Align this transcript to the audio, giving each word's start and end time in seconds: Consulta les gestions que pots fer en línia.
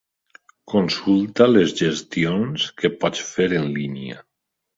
Consulta 0.71 1.47
les 1.49 1.73
gestions 1.81 2.65
que 2.81 2.93
pots 3.05 3.23
fer 3.29 3.49
en 3.61 3.71
línia. 3.79 4.21